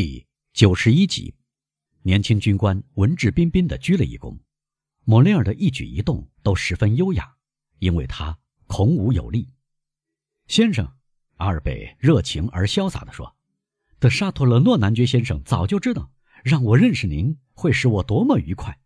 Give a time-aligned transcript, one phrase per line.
[0.00, 1.34] 第九十一集，
[2.02, 4.38] 年轻军官文质彬彬地鞠了一躬。
[5.02, 7.36] 莫雷尔的一举一动都十分优雅，
[7.80, 8.38] 因为他
[8.68, 9.50] 孔武有力。
[10.46, 10.88] 先生，
[11.38, 13.36] 阿尔贝热情而潇洒地说
[13.98, 16.12] ：“的沙托勒诺男爵先生早就知道，
[16.44, 18.80] 让我认识您会使我多么愉快。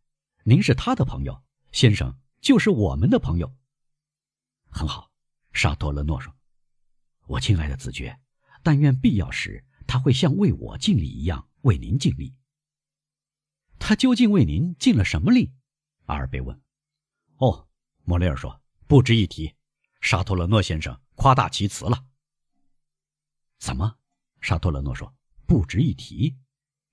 [0.44, 1.42] 您是他的朋友，
[1.72, 3.54] 先生就是我们的朋友。”
[4.72, 5.10] 很好，
[5.52, 6.34] 沙托勒诺说
[7.28, 8.18] ：“我亲爱的子爵，
[8.62, 12.34] 但愿必要时。”他会像为我尽力一样为您尽力。
[13.78, 15.52] 他究竟为您尽了什么力？
[16.06, 16.60] 阿尔贝问。
[17.38, 17.68] 哦，
[18.04, 19.52] 莫雷尔说，不值一提。
[20.00, 22.06] 沙托勒诺先生夸大其词了。
[23.58, 23.96] 怎么？
[24.40, 25.12] 沙托勒诺说，
[25.46, 26.36] 不值一提，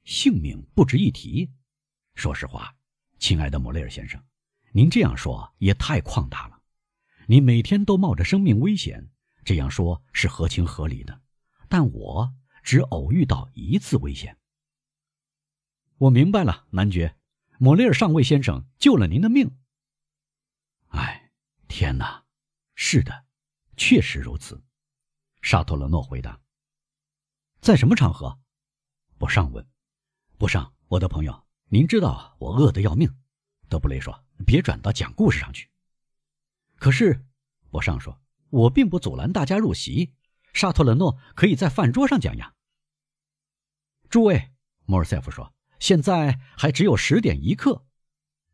[0.03, 1.51] 性命不值一提。
[2.15, 2.75] 说实话，
[3.17, 4.23] 亲爱的莫雷尔先生，
[4.71, 6.59] 您这样说也太旷大了。
[7.27, 9.11] 你每天都冒着生命危险，
[9.43, 11.21] 这样说是合情合理的。
[11.67, 12.33] 但我。
[12.69, 14.37] 只偶遇到一次危险。
[15.97, 17.17] 我明白了，男爵，
[17.57, 19.57] 莫雷尔上尉先生救了您的命。
[20.89, 21.31] 哎，
[21.67, 22.25] 天哪！
[22.75, 23.25] 是的，
[23.75, 24.61] 确实如此。
[25.41, 26.39] 沙托勒诺回答。
[27.59, 28.39] 在什么场合？
[29.17, 29.67] 博尚问。
[30.37, 33.11] 博尚，我的朋友，您知道我饿得要命。
[33.67, 35.67] 德布雷说：“别转到讲故事上去。”
[36.77, 37.25] 可是，
[37.71, 38.21] 博尚说
[38.51, 40.13] ：“我并不阻拦大家入席。
[40.53, 42.53] 沙托勒诺可以在饭桌上讲呀。”
[44.09, 44.49] 诸位，
[44.85, 47.85] 莫尔塞夫说：“现在还只有十点一刻，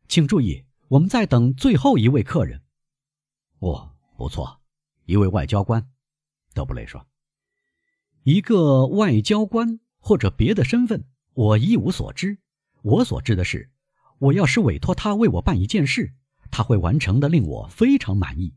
[0.06, 2.60] 请注意，我们在等最后一位客人。”
[3.60, 4.60] 哦，不错，
[5.06, 5.88] 一位外交官。
[6.52, 7.06] 德布雷说
[8.22, 12.36] ：“一个外交官或者别的身份，我一无所知。
[12.82, 13.70] 我所知的是，
[14.18, 16.12] 我要是委托他为我办一件事，
[16.50, 18.54] 他会完成的令我非常满意。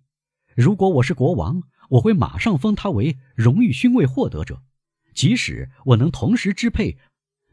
[0.54, 4.62] 如果我是国王，我会马上封他为荣誉勋位获得者。”
[5.14, 6.98] 即使我能同时支配，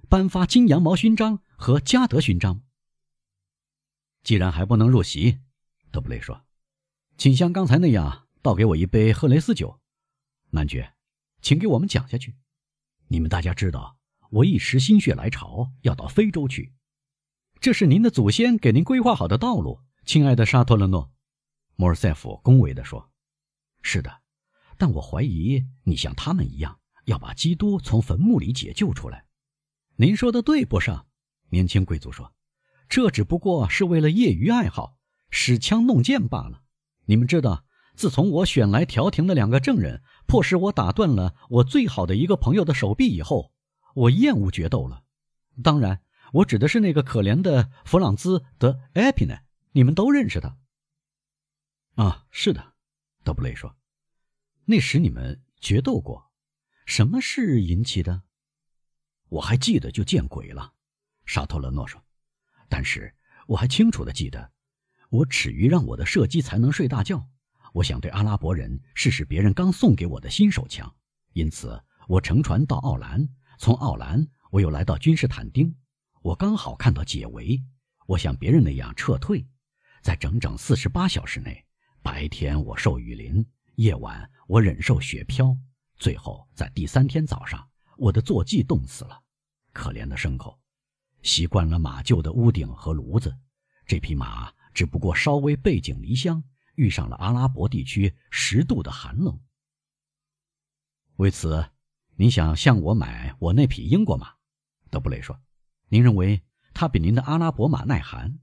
[0.09, 2.63] 颁发金羊毛勋章和嘉德勋章。
[4.23, 5.39] 既然还不能入席，
[5.91, 6.45] 德布雷说
[7.17, 9.81] ：“请像刚才那样倒给我一杯赫雷斯酒。”
[10.51, 10.95] 男爵，
[11.41, 12.37] 请给我们讲下去。
[13.09, 13.99] 你们大家知道，
[14.31, 16.73] 我一时心血来潮要到非洲去，
[17.61, 21.13] 这是您的祖先给您规划好的道路，亲爱的沙托勒诺。”
[21.77, 23.11] 莫尔塞夫恭维地说
[23.83, 24.23] ：“是的，
[24.79, 29.27] 但我怀疑你像他们一样。”要把基督从坟墓里解救出来，
[29.95, 31.07] 您说的对，不上。
[31.51, 32.35] 年轻贵族说
[32.91, 34.99] ：“这只不过是为了业余爱好，
[35.31, 36.63] 使枪弄剑罢了。”
[37.07, 37.65] 你们知道，
[37.95, 43.53] 自从我选来调停的两个证人，迫使我打断了我最好的一个朋友的手臂以后，
[43.95, 45.05] 我厌恶决斗了。
[45.63, 46.03] 当然，
[46.33, 50.59] 我指的是那个可怜的弗朗兹·德埃皮奈，你们都认识他。
[51.95, 52.75] 啊，是的，
[53.23, 53.77] 德布雷说
[54.67, 56.26] ：“那时你们决斗过。”
[56.87, 58.23] 什么事引起的？
[59.29, 60.73] 我还记得就见鬼了，
[61.27, 62.03] 沙托勒诺说。
[62.69, 63.13] 但是
[63.49, 64.53] 我还清楚的记得，
[65.11, 67.29] 我耻于让我的射击才能睡大觉。
[67.73, 70.95] 我想对阿拉伯人试试别人刚送给我的新手枪，
[71.33, 75.77] 因此我乘船到奥兰，从奥兰我又来到君士坦丁。
[76.23, 77.61] 我刚好看到解围，
[78.07, 79.45] 我像别人那样撤退，
[80.03, 81.67] 在整整四十八小时内，
[82.01, 83.45] 白天我受雨淋，
[83.75, 85.59] 夜晚我忍受雪飘。
[85.99, 89.23] 最后，在第三天早上，我的坐骑冻死了。
[89.73, 90.59] 可怜的牲口，
[91.23, 93.37] 习惯了马厩的屋顶和炉子，
[93.87, 96.43] 这匹马只不过稍微背井离乡，
[96.75, 99.39] 遇上了阿拉伯地区十度的寒冷。
[101.17, 101.71] 为此，
[102.15, 104.35] 您想向我买我那匹英国马？
[104.91, 105.41] 德布雷说
[105.89, 106.43] ：“您认为
[106.75, 108.39] 它比您的阿拉伯马耐寒？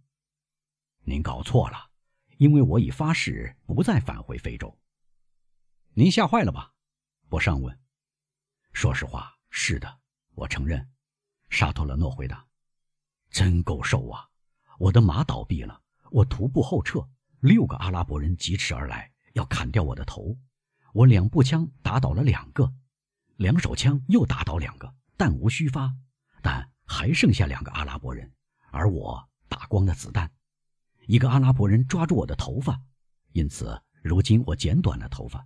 [1.04, 1.92] 您搞错了，
[2.38, 4.80] 因为我已发誓不再返回非洲。
[5.94, 6.73] 您吓坏了吧？”
[7.34, 7.76] 我上问
[8.74, 10.00] ：“说实话，是的，
[10.36, 10.88] 我承认。”
[11.50, 12.46] 沙托勒诺回答
[13.32, 14.30] ：“真够瘦啊！
[14.78, 20.38] 我的马倒闭了，我徒步后撤，六个阿拉伯人疾驰而来，要砍掉我的头。
[20.94, 22.72] 我两步枪打倒了两个，
[23.38, 25.92] 两手枪又打倒两个，弹无虚发，
[26.44, 28.32] 但还剩下两个阿拉伯人，
[28.70, 30.32] 而我打光了子弹。
[31.08, 32.80] 一个阿拉伯人抓住我的头发，
[33.32, 35.44] 因此如今我剪短了头发。”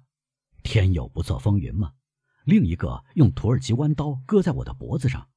[0.67, 1.93] 天有不测风云吗？
[2.43, 5.29] 另一个用土耳其弯刀割在我的脖子上，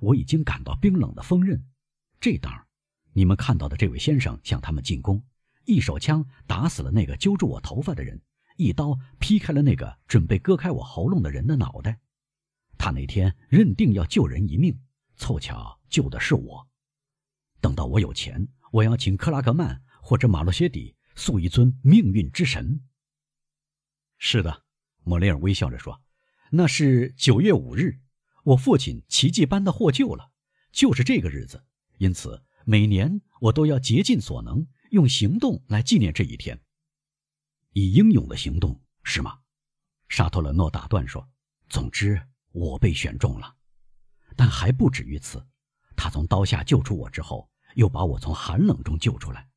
[0.00, 1.64] 我已经感到冰冷的锋刃。
[2.20, 2.66] 这当，
[3.12, 5.22] 你们看到的这位先生向他们进攻，
[5.64, 8.20] 一手枪打死了那个揪住我头发的人，
[8.56, 12.00] 一刀劈开了那个准备割开我喉咙的人的脑袋。
[12.76, 14.78] 他那天认定要救人一命，
[15.16, 16.68] 凑巧救的是我。
[17.60, 22.80] 等到我有钱，我要请克拉格曼或者马洛歇底塑一尊命运之神。
[24.18, 24.63] 是的。
[25.04, 26.02] 莫雷尔微笑着说
[26.50, 28.00] ：“那是九月五日，
[28.42, 30.32] 我父亲奇迹般的获救了，
[30.72, 31.64] 就是这个日子。
[31.98, 36.60] 因此，每年我都要竭尽所能，用行动来纪念这一天。
[37.72, 39.38] 以英勇的行动，是吗？
[40.08, 41.28] 沙托勒诺打断说
[41.68, 42.20] ：“总之，
[42.52, 43.54] 我被选中了，
[44.36, 45.44] 但还不止于此。
[45.96, 49.48] 他从刀下救出我之后，又把我从寒冷中救出来。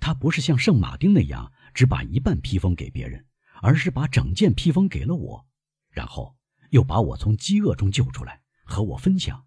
[0.00, 3.24] 他不是像圣马丁那样只把一半披风给别人，
[3.60, 5.46] 而是把整件披风给了我，
[5.90, 6.36] 然后
[6.70, 9.46] 又把我从饥饿中救出来，和我分享。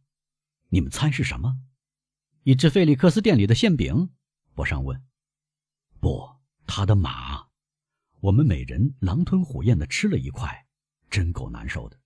[0.69, 1.59] 你们猜是什么？
[2.43, 4.09] 一只费利克斯店里的馅饼？”
[4.55, 5.03] 博尚问。
[5.99, 6.29] “不，
[6.65, 7.47] 他的马。”
[8.21, 10.65] 我们每人狼吞虎咽的吃了一块，
[11.09, 11.99] 真够难受的。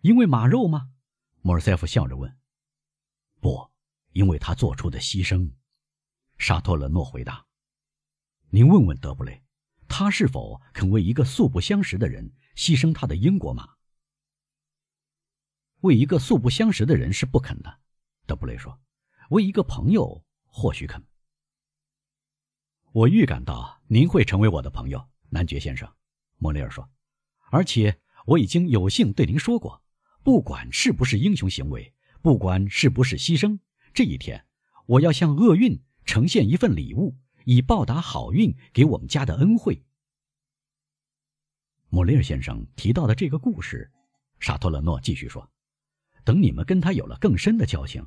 [0.00, 0.90] 因为马肉吗？
[1.42, 2.34] 莫尔塞夫笑着问。
[3.38, 3.70] 不，
[4.12, 5.52] 因为他做出的牺牲。
[6.38, 7.44] 沙托勒诺回答。
[8.48, 9.44] 您问问德布雷，
[9.94, 13.68] 他是否肯为一个素不相识的人牺牲他的英国马？
[15.82, 17.80] 为一个素不相识的人是不肯的，
[18.24, 18.80] 德布雷说。
[19.28, 21.04] 为一个朋友，或许肯。
[22.92, 25.86] 我预感到您会成为我的朋友，男爵先生，
[26.38, 26.88] 莫雷尔说。
[27.50, 29.84] 而且我已经有幸对您说过，
[30.22, 31.92] 不管是不是英雄行为，
[32.22, 33.58] 不管是不是牺牲，
[33.92, 34.46] 这一天
[34.86, 39.82] 我要向厄运呈现一份礼物，以报答好运给我们家的恩惠。
[41.88, 43.90] 莫雷尔先生提到的这个故事，
[44.40, 45.50] 沙托勒诺继续说，
[46.24, 48.06] 等你们跟他有了更深的交情，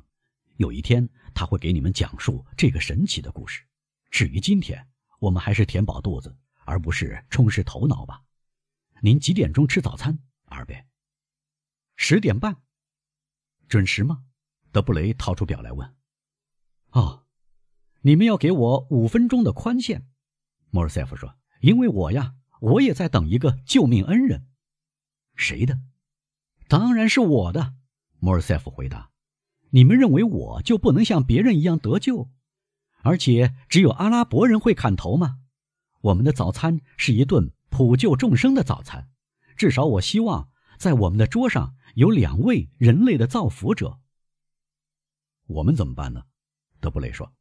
[0.56, 3.62] 有一天他会给你们讲述这个神奇的故事。
[4.10, 4.88] 至于今天，
[5.18, 8.22] 我们还是填饱肚子，而不是充实头脑吧。
[9.02, 10.84] 您几点钟吃早餐，二贝？
[11.96, 12.56] 十点半，
[13.68, 14.24] 准时吗？
[14.72, 15.94] 德布雷掏出表来问。
[16.90, 17.25] 哦，
[18.06, 20.06] 你们要给我五分钟的宽限，
[20.70, 24.46] 莫尔塞夫说，因为我呀，我也在等一个救命恩人。
[25.34, 25.80] 谁的？
[26.68, 27.74] 当然是我的。
[28.20, 29.10] 莫尔塞夫回答。
[29.70, 32.30] 你们认为我就不能像别人一样得救？
[33.02, 35.40] 而且只有阿拉伯人会砍头吗？
[36.02, 39.08] 我们的早餐是一顿普救众生的早餐，
[39.56, 40.48] 至少我希望
[40.78, 43.98] 在我们的桌上有两位人类的造福者。
[45.48, 46.22] 我们怎么办呢？
[46.78, 47.32] 德布雷说：“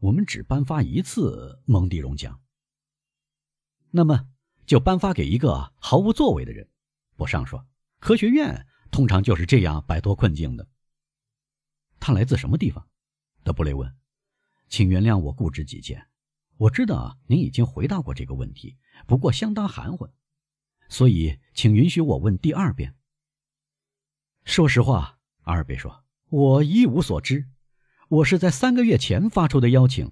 [0.00, 2.40] 我们只颁发一次蒙迪荣奖。”
[3.90, 4.28] 那么
[4.66, 6.68] 就颁发给一个毫无作为的人。
[7.16, 7.66] 博尚说
[8.00, 10.68] ：“科学院通常就是这样摆脱困境的。”
[12.00, 12.88] 他来自什么地方？
[13.42, 13.94] 德布雷问。
[14.68, 16.06] 请原谅我固执己见，
[16.56, 20.08] 我知道您已经回答过这个问题，不过相当含混，
[20.88, 22.94] 所以请允许我问第二遍。
[24.44, 27.48] 说实话，阿尔贝说，我一无所知。
[28.10, 30.10] 我是在三个月前发出的邀请，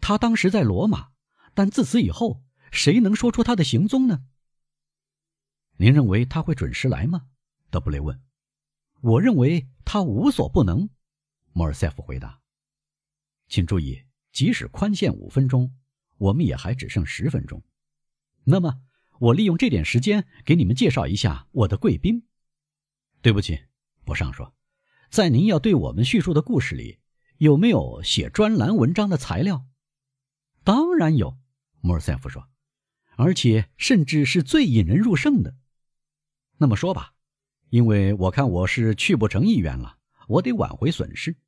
[0.00, 1.08] 他当时在罗马，
[1.52, 4.22] 但自此以后，谁能说出他的行踪呢？
[5.76, 7.26] 您认为他会准时来吗？
[7.68, 8.22] 德布雷问。
[9.00, 10.90] 我认为他无所不能，
[11.52, 12.40] 莫尔塞夫回答。
[13.48, 15.74] 请注意，即使宽限五分钟，
[16.18, 17.60] 我们也还只剩十分钟。
[18.44, 18.80] 那么，
[19.18, 22.28] 我利用这点时间给你们介绍一下我的贵宾。
[23.20, 23.58] 对不起，
[24.04, 24.54] 博尚说，
[25.10, 26.99] 在您要对我们叙述的故事里，
[27.40, 29.64] 有没有写专栏文章的材料？
[30.62, 31.38] 当然有，
[31.80, 32.50] 莫尔塞夫说，
[33.16, 35.56] 而且甚至是最引人入胜的。
[36.58, 37.14] 那么说吧，
[37.70, 39.96] 因为我看我是去不成议员了，
[40.28, 41.38] 我得挽回损失。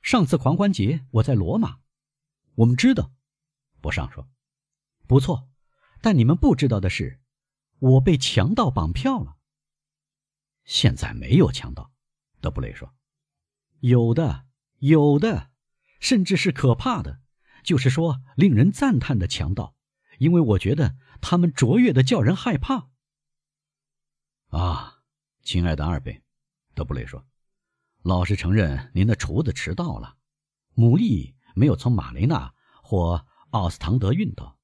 [0.00, 1.80] 上次狂欢节我在罗马，
[2.54, 3.12] 我们知道。
[3.82, 4.26] 博尚说
[5.06, 5.50] ：“不错，
[6.00, 7.20] 但你们不知道的是，
[7.78, 9.36] 我被强盗绑票了。
[10.64, 11.92] 现在没有强盗。”
[12.40, 12.94] 德布雷说
[13.80, 14.46] ：“有的，
[14.78, 15.50] 有的，
[16.00, 17.20] 甚至是可怕的，
[17.62, 19.74] 就是说令人赞叹的强盗，
[20.18, 22.88] 因为我觉得他们卓越的叫人害怕。”
[24.50, 25.02] 啊，
[25.42, 26.22] 亲爱的二贝，
[26.74, 27.26] 德布雷说。
[28.02, 30.16] 老实承认，您的厨子迟到了，
[30.74, 34.58] 牡蛎没有从马雷纳或奥斯唐德运到。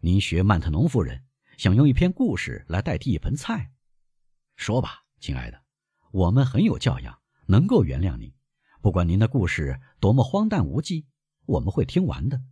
[0.00, 1.24] 您学曼特农夫人，
[1.56, 3.70] 想用一篇故事来代替一盆菜。
[4.56, 5.62] 说吧，亲爱的，
[6.10, 8.34] 我们很有教养，能够原谅您。
[8.82, 11.06] 不管您的故事多么荒诞无稽，
[11.46, 12.42] 我们会听完的。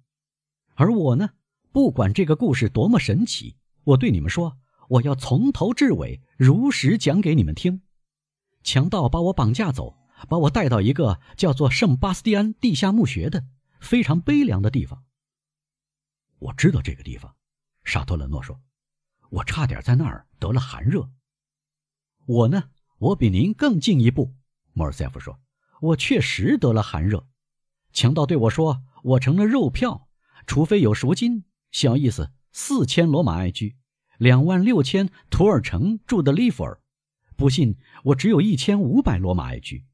[0.74, 1.30] 而我呢，
[1.72, 4.56] 不管这个故事多么神奇，我对你们说，
[4.88, 7.82] 我要从头至尾如实讲给你们听。
[8.62, 9.98] 强盗把我绑架走。
[10.28, 13.46] 把我带到一个叫做圣巴斯蒂安地下墓穴的
[13.80, 15.02] 非常悲凉的地方。
[16.38, 17.34] 我知道这个地方，
[17.84, 18.60] 沙托勒诺说
[19.32, 21.08] ：“我差点在那儿得了寒热。”
[22.28, 22.64] 我呢，
[22.98, 24.34] 我比您更进一步。”
[24.74, 25.40] 莫尔塞夫说
[25.80, 27.26] ：“我确实得了寒热。
[27.92, 30.08] 强盗对我说，我成了肉票，
[30.46, 33.76] 除非有赎金，小意思，四千罗马埃居，
[34.18, 36.80] 两万六千图尔城住的利弗尔。”
[37.36, 39.86] 不信，我只有一千五百罗马埃居，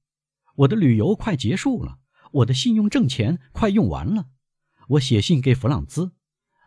[0.57, 1.99] 我的旅游快结束了，
[2.33, 4.27] 我的信用挣钱快用完了。
[4.89, 6.13] 我写信给弗朗兹，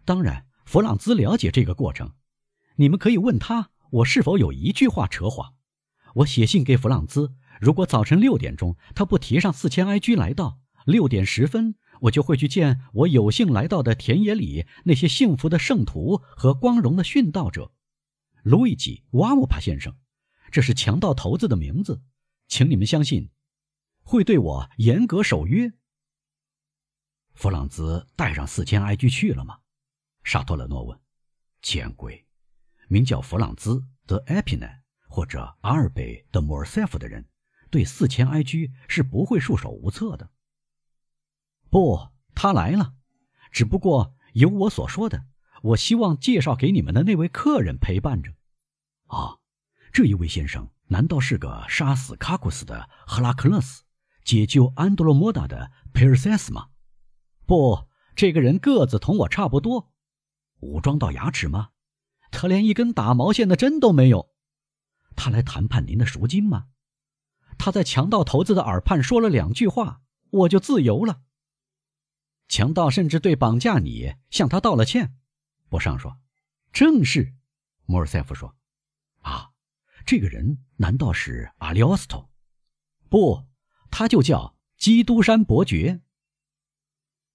[0.06, 2.14] 当然，弗朗兹了解这个过程。
[2.78, 5.54] 你们可以问他，我是否有一句话扯谎。
[6.16, 17.74] 我写信给弗朗兹，如果早晨六点钟他不提上四千埃居来到，六点十分我就会去见我有幸来到的田野里那些幸福的圣徒和光荣的殉道者，
[18.44, 19.96] 路易吉·瓦姆帕先生。
[20.52, 22.02] 这是强盗头子的名字，
[22.48, 23.30] 请你们相信，
[24.02, 25.72] 会对我严格守约。
[27.34, 29.60] 弗朗兹带上四千埃居去了吗？
[30.24, 31.00] 沙托勒诺问。
[31.62, 32.26] 见鬼！
[32.88, 33.76] 名叫弗朗兹·
[34.08, 37.29] 德埃皮奈或者阿尔贝·德莫尔塞夫的人，
[37.70, 40.30] 对四千埃居是不会束手无策的。
[41.70, 42.94] 不，他来了，
[43.52, 45.26] 只不过有我所说的，
[45.62, 48.34] 我希望介绍给你们的那位客人陪伴着。
[49.08, 49.38] 啊。
[49.92, 53.84] 这一位先生难道是个杀死卡库斯的赫拉克勒斯、
[54.24, 56.70] 解救安德罗莫达的佩尔塞斯吗？
[57.48, 59.92] 不，这个人个子同我差不多。
[60.60, 61.70] 武装到牙齿吗？
[62.30, 64.30] 他连一根打毛线的针都没有。
[65.16, 66.68] 他来谈判您的赎金吗？
[67.60, 70.02] 他在强盗头子的耳畔说了两句话，
[70.32, 71.22] 我就自由了。
[72.48, 75.16] 强盗甚至对绑架你向他道了歉。
[75.70, 76.18] 博尚说
[76.74, 77.36] ：“正是。”
[77.86, 78.56] 莫尔塞夫说
[79.22, 79.52] ：“啊。”
[80.06, 82.32] 这个人难道是阿里奥斯托？
[83.10, 83.46] 不，
[83.92, 86.02] 他就叫基督山伯爵。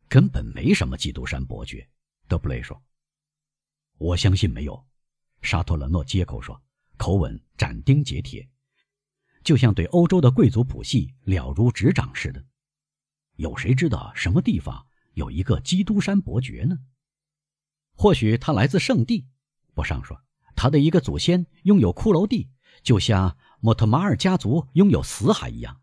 [0.09, 1.89] 根本没什么基督山伯爵，
[2.27, 2.83] 德布雷说。
[3.99, 4.85] 我相信没有，
[5.41, 6.61] 沙托勒诺接口说，
[6.97, 8.49] 口吻斩钉截铁，
[9.45, 12.45] 就像对欧洲的贵族谱系了如指掌似的。
[13.37, 16.79] 有谁知道什么地方有一个基督山伯爵呢？
[17.95, 19.27] 或许他来自圣地。
[19.75, 20.21] 博尚说，
[20.57, 22.51] 他的一个祖先拥有骷髅地。
[22.83, 25.81] 就像莫特马尔家族拥有死海一样。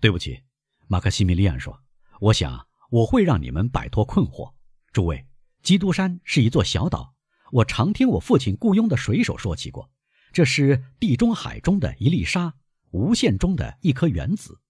[0.00, 0.42] 对不起，
[0.86, 1.82] 马克西米利安说
[2.20, 4.54] ：“我想我会让你们摆脱困惑。
[4.92, 5.26] 诸位，
[5.62, 7.14] 基督山是一座小岛。
[7.50, 9.90] 我常听我父亲雇佣的水手说起过，
[10.32, 12.54] 这是地中海中的一粒沙，
[12.90, 14.60] 无限中的一颗原子。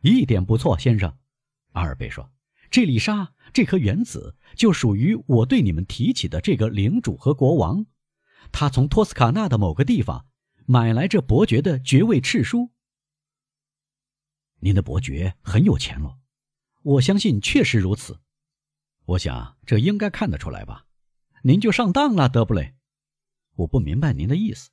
[0.00, 1.18] 一点不错，先生。”
[1.72, 2.30] 阿尔贝说
[2.70, 7.86] ：“这粒沙，这颗原子，就属于我对你们提起的这个领主和国王。”
[8.50, 10.26] 他从托斯卡纳的某个地方
[10.66, 12.70] 买来这伯爵的爵位敕书。
[14.58, 16.18] 您的伯爵很有钱喽，
[16.82, 18.20] 我相信确实如此。
[19.04, 20.86] 我想这应该看得出来吧？
[21.42, 22.74] 您就上当了，德布雷。
[23.54, 24.70] 我不明白您的意思。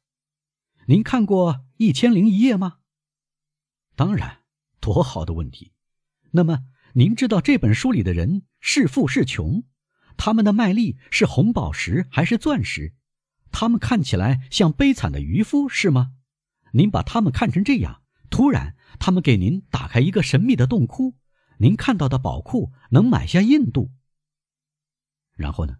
[0.89, 2.79] 您看过《一千零一夜》吗？
[3.95, 4.39] 当然，
[4.79, 5.71] 多好的问题。
[6.31, 9.65] 那么您知道这本书里的人是富是穷？
[10.17, 12.95] 他们的麦粒是红宝石还是钻石？
[13.51, 16.13] 他们看起来像悲惨的渔夫，是吗？
[16.71, 21.13] 您把他们看成这样，突然他们给您打开一个神秘的洞窟，
[21.59, 23.91] 您看到的宝库能买下印度。
[25.35, 25.77] 然后呢？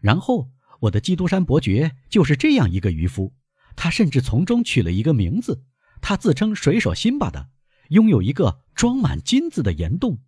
[0.00, 3.32] 然后我的基督山伯爵就是这样一个渔夫，
[3.76, 5.62] 他甚至从中取了一个名字，
[6.00, 7.50] 他自称水手辛巴的，
[7.90, 10.18] 拥有一个装满金子的岩洞。